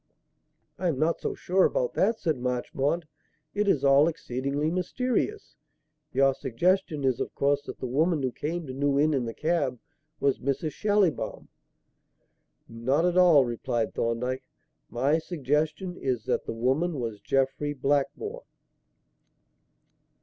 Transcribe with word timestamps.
"I 0.79 0.87
am 0.87 0.97
not 0.97 1.19
so 1.21 1.35
sure 1.35 1.63
about 1.63 1.93
that," 1.93 2.17
said 2.19 2.39
Marchmont. 2.39 3.05
"It 3.53 3.67
is 3.67 3.83
all 3.85 4.07
exceedingly 4.07 4.71
mysterious. 4.71 5.57
Your 6.11 6.33
suggestion 6.33 7.03
is, 7.03 7.19
of 7.19 7.35
course, 7.35 7.61
that 7.67 7.77
the 7.77 7.85
woman 7.85 8.23
who 8.23 8.31
came 8.31 8.65
to 8.65 8.73
New 8.73 8.99
Inn 8.99 9.13
in 9.13 9.25
the 9.25 9.33
cab 9.35 9.77
was 10.19 10.39
Mrs. 10.39 10.71
Schallibaum!" 10.71 11.49
"Not 12.67 13.05
at 13.05 13.15
all," 13.15 13.45
replied 13.45 13.93
Thorndyke. 13.93 14.41
"My 14.89 15.19
suggestion 15.19 15.95
is 15.97 16.25
that 16.25 16.45
the 16.45 16.51
woman 16.53 16.99
was 16.99 17.21
Jeffrey 17.21 17.73
Blackmore." 17.73 18.45